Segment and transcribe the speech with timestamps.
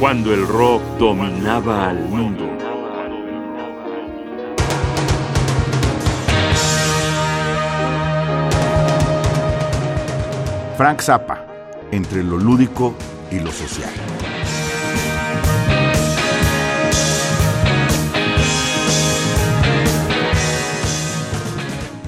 [0.00, 2.48] cuando el rock dominaba al mundo.
[10.78, 11.44] Frank Zappa,
[11.90, 12.94] entre lo lúdico
[13.30, 13.92] y lo social.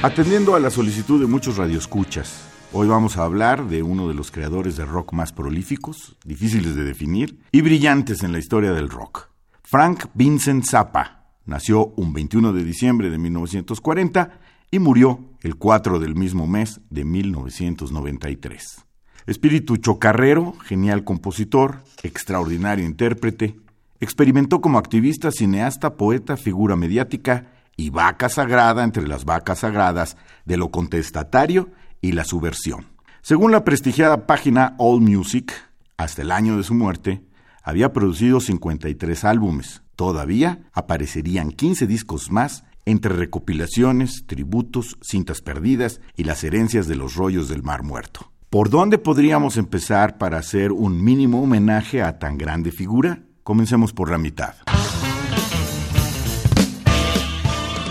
[0.03, 4.31] Atendiendo a la solicitud de muchos radioescuchas, hoy vamos a hablar de uno de los
[4.31, 9.29] creadores de rock más prolíficos, difíciles de definir y brillantes en la historia del rock.
[9.63, 14.41] Frank Vincent Zappa nació un 21 de diciembre de 1940
[14.71, 18.85] y murió el 4 del mismo mes de 1993.
[19.27, 23.57] Espíritu chocarrero, genial compositor, extraordinario intérprete,
[24.01, 30.57] experimentó como activista, cineasta, poeta, figura mediática y vaca sagrada entre las vacas sagradas de
[30.57, 31.71] lo contestatario
[32.03, 32.89] y la subversión.
[33.23, 35.55] Según la prestigiada página All Music,
[35.97, 37.25] hasta el año de su muerte,
[37.63, 39.83] había producido 53 álbumes.
[39.97, 47.15] Todavía aparecerían 15 discos más entre recopilaciones, tributos, cintas perdidas y las herencias de los
[47.15, 48.33] rollos del Mar Muerto.
[48.51, 53.23] ¿Por dónde podríamos empezar para hacer un mínimo homenaje a tan grande figura?
[53.45, 54.55] Comencemos por la mitad.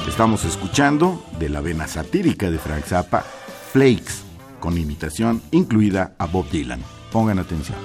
[0.07, 3.25] Estamos escuchando de la vena satírica de Frank Zappa,
[3.71, 4.23] Flakes,
[4.59, 6.83] con imitación incluida a Bob Dylan.
[7.09, 7.77] Pongan atención.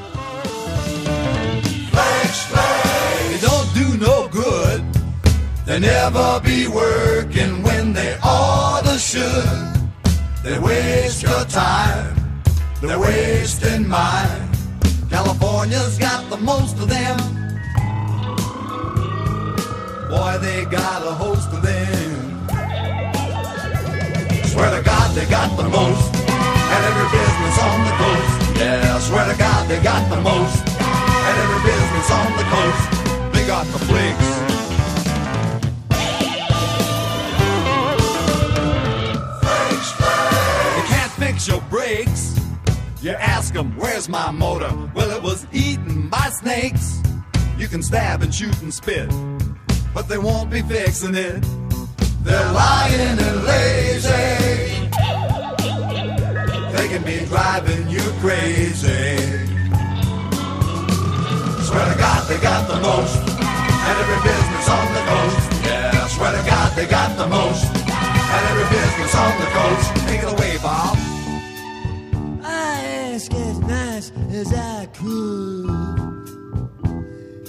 [1.92, 4.82] Flakes, flakes, they don't do no good.
[5.64, 9.24] They never be working when they ought to should.
[10.42, 12.16] They waste your time,
[12.80, 14.50] they're wasting mine.
[15.08, 17.16] California's got the most of them.
[20.10, 22.05] Boy, they got a host of them.
[24.56, 26.14] Swear to God, they got the most.
[26.16, 28.58] And every business on the coast.
[28.58, 30.66] Yeah, swear to God, they got the most.
[30.80, 33.34] And every business on the coast.
[33.34, 34.28] They got the flakes.
[40.78, 42.40] You can't fix your brakes.
[43.02, 44.72] You ask them, where's my motor?
[44.94, 47.02] Well, it was eaten by snakes.
[47.58, 49.10] You can stab and shoot and spit,
[49.92, 51.44] but they won't be fixing it.
[52.26, 54.90] They're lying and lazy.
[56.74, 59.16] They can be driving you crazy.
[61.66, 63.22] Swear to God they got the most.
[63.88, 65.66] And every business on the coast.
[65.66, 67.70] Yeah, swear to God they got the most.
[68.34, 69.88] And every business on the coast.
[70.08, 70.96] Take it away, Bob.
[72.42, 72.82] I
[73.14, 75.70] ask as nice as I could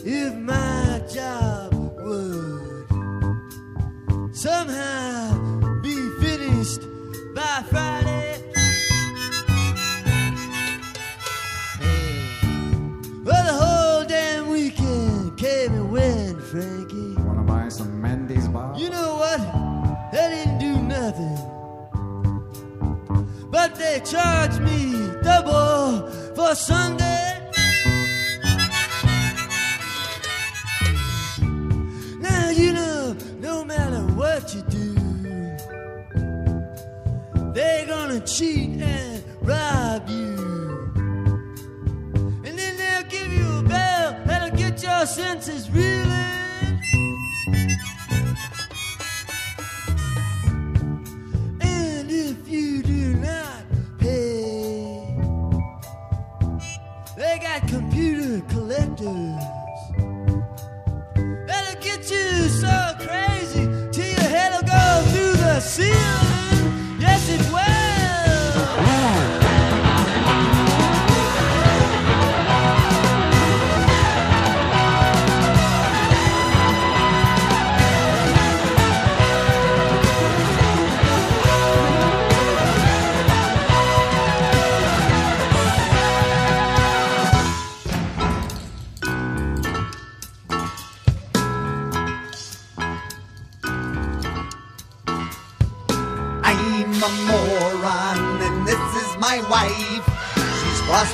[0.06, 2.56] if my job would
[4.38, 6.81] somehow be finished
[7.34, 8.40] by Friday.
[13.24, 17.16] Well, the whole damn weekend came and went, Frankie.
[17.24, 18.78] Wanna buy some Mendy's Bob?
[18.78, 19.42] You know what?
[20.12, 21.38] They didn't do nothing.
[23.50, 27.47] But they charged me double for Sunday.
[38.17, 40.91] Gonna cheat and rob you.
[42.45, 45.97] And then they'll give you a bell that'll get your senses reeling.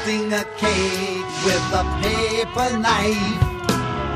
[0.06, 3.70] She's a cake with a paper knife.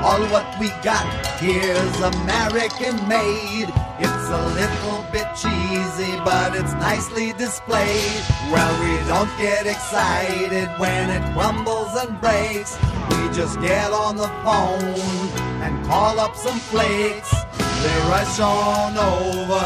[0.04, 1.08] All what we got
[1.38, 3.72] here's American made.
[3.98, 8.22] It's a little bit cheesy, but it's nicely displayed.
[8.52, 12.78] Well, we don't get excited when it crumbles and breaks.
[13.12, 15.32] We just get on the phone
[15.64, 17.32] and call up some flakes.
[17.82, 19.66] They rush on over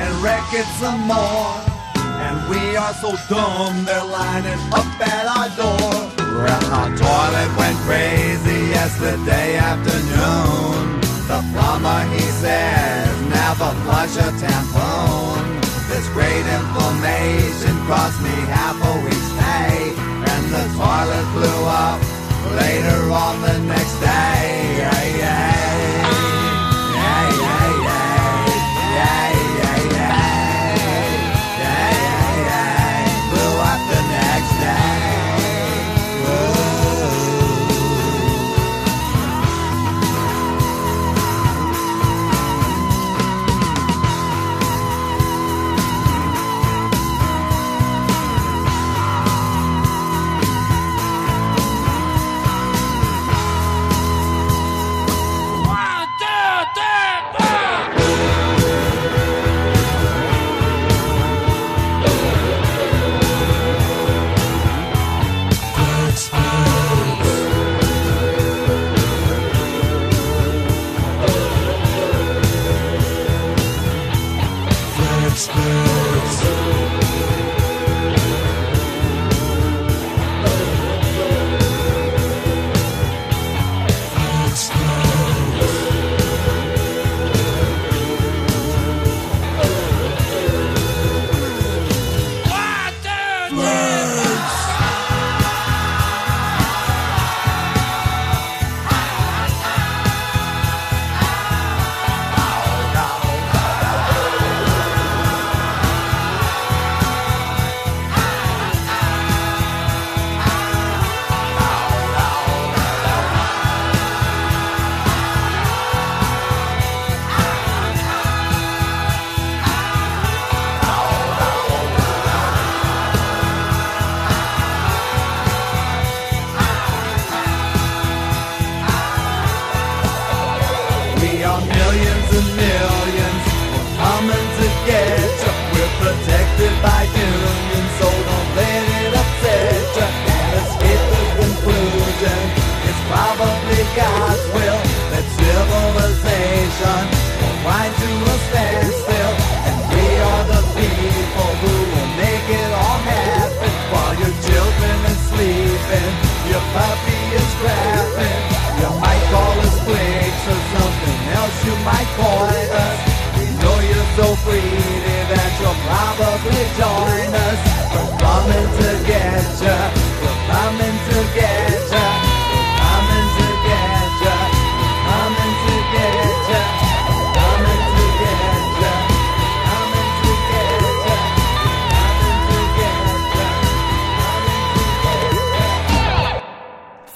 [0.00, 1.69] and wreck it some more.
[2.30, 5.90] And we are so dumb, they're lining up at our door.
[6.14, 11.00] The toilet went crazy yesterday afternoon.
[11.26, 15.42] The plumber, he says, never flush a tampon.
[15.90, 19.90] This great information cost me half a week's pay.
[20.30, 21.98] And the toilet blew up
[22.62, 24.78] later on the next day.
[24.78, 25.00] Yeah.
[25.18, 25.59] Yeah,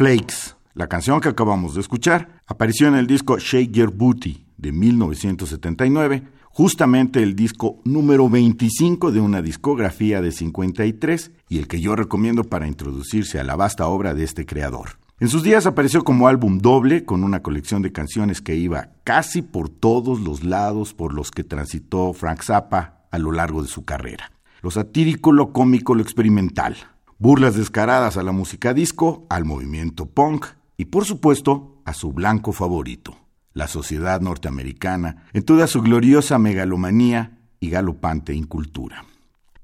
[0.04, 4.70] Flakes, la canción que acabamos de escuchar, apareció en el disco Shake Your Booty de
[4.70, 11.96] 1979, justamente el disco número 25 de una discografía de 53 y el que yo
[11.96, 14.98] recomiendo para introducirse a la vasta obra de este creador.
[15.20, 19.40] En sus días apareció como álbum doble con una colección de canciones que iba casi
[19.40, 23.86] por todos los lados por los que transitó Frank Zappa a lo largo de su
[23.86, 24.32] carrera.
[24.60, 26.76] Lo satírico, lo cómico, lo experimental.
[27.18, 30.46] Burlas descaradas a la música disco, al movimiento punk
[30.76, 33.16] y por supuesto a su blanco favorito,
[33.52, 39.04] la sociedad norteamericana, en toda su gloriosa megalomanía y galopante incultura.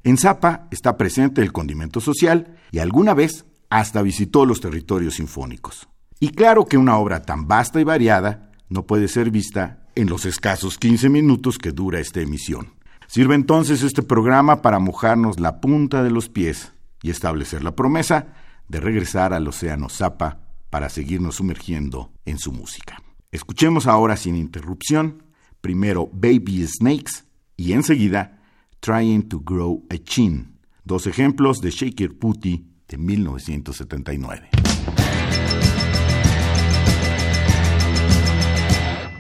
[0.05, 5.89] En Zappa está presente el condimento social y alguna vez hasta visitó los territorios sinfónicos.
[6.21, 10.25] Y claro que una obra tan vasta y variada no puede ser vista en los
[10.25, 12.75] escasos 15 minutos que dura esta emisión.
[13.09, 18.35] Sirve entonces este programa para mojarnos la punta de los pies y establecer la promesa
[18.69, 20.41] de regresar al océano Zappa
[20.71, 23.03] para seguirnos sumergiendo en su música.
[23.33, 25.25] Escuchemos ahora sin interrupción
[25.61, 27.25] primero Baby Snakes
[27.57, 28.41] y enseguida
[28.81, 34.49] Trying to Grow a Chin, dos ejemplos de Shaker Putty de 1979.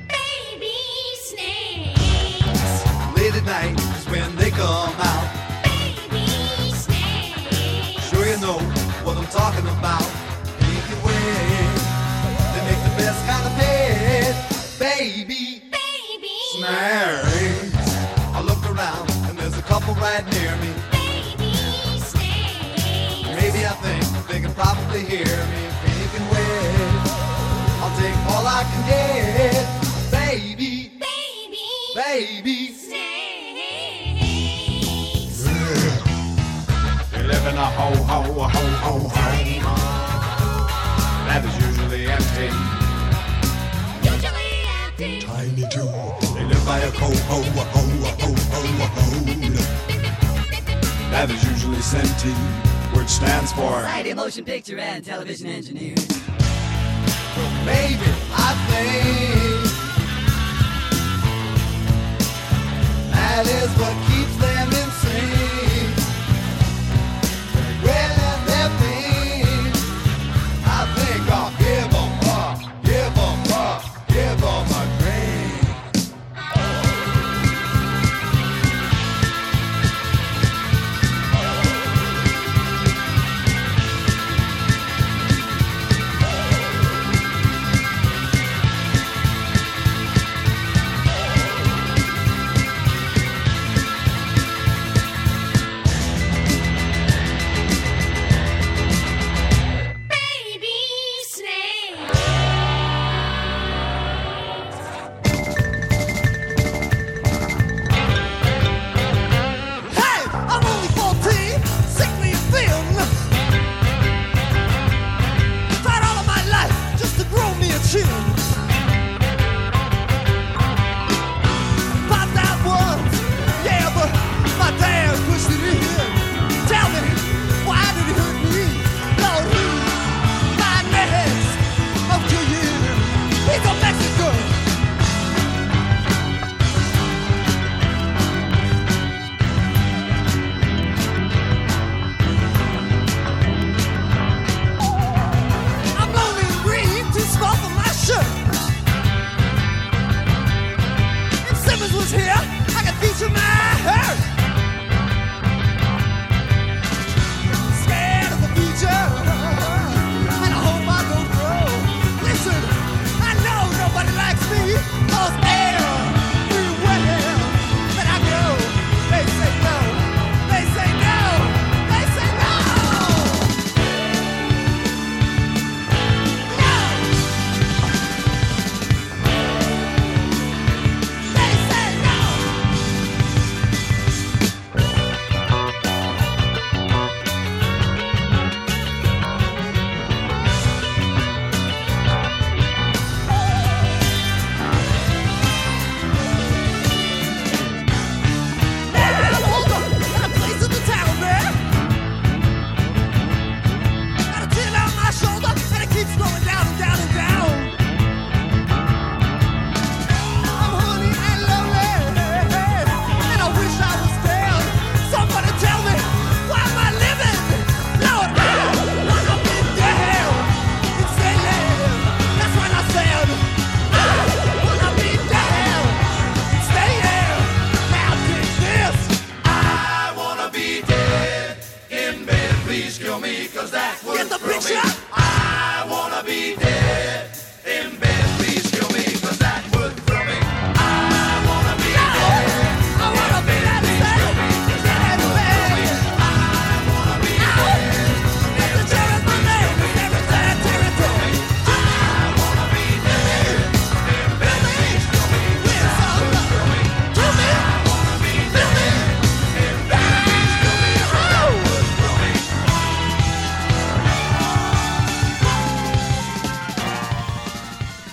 [0.08, 0.66] Baby
[3.40, 5.09] snakes, come.
[16.60, 17.24] snares.
[17.36, 17.70] Eh?
[18.34, 20.72] I look around and there's a couple right near me.
[20.92, 21.52] Baby
[21.98, 23.34] snares.
[23.38, 26.90] Maybe I think they can probably hear me pink and wet.
[27.82, 29.66] I'll take all I can get,
[30.10, 30.92] baby.
[31.00, 31.68] Baby.
[31.94, 32.58] Baby.
[32.72, 34.20] Snares.
[35.46, 37.18] Yeah.
[37.18, 39.40] You live in a ho ho ho ho home.
[41.26, 42.48] That is usually empty.
[44.02, 44.50] Usually
[44.84, 45.20] empty.
[45.20, 46.29] Tiny too
[46.70, 47.82] by a cold ho ho ho
[48.22, 48.30] ho
[48.96, 49.06] ho.
[51.10, 52.32] That is usually CENTI,
[52.96, 56.06] which stands for Society of Motion Picture and Television Engineers.
[57.36, 58.10] Well, maybe
[58.48, 59.66] I think
[63.16, 65.69] that is what keeps them insane.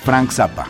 [0.07, 0.69] Frank Zappa,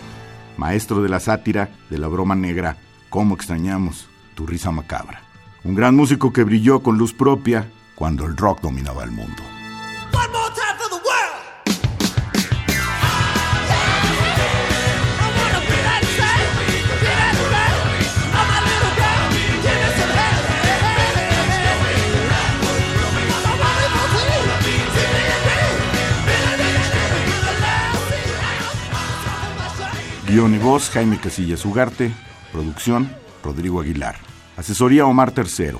[0.58, 2.75] maestro de la sátira, de la broma negra,
[3.12, 5.22] cómo extrañamos tu risa macabra.
[5.63, 9.44] Un gran músico que brilló con luz propia cuando el rock dominaba el mundo.
[30.38, 32.12] Guión y voz, Jaime Casillas Ugarte.
[32.51, 33.10] Producción,
[33.44, 34.17] Rodrigo Aguilar.
[34.56, 35.79] Asesoría, Omar Tercero.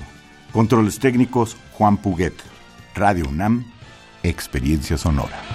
[0.52, 2.34] Controles técnicos, Juan Puguet.
[2.96, 3.64] Radio UNAM,
[4.24, 5.47] Experiencia Sonora.